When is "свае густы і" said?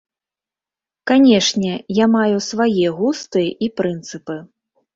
2.49-3.73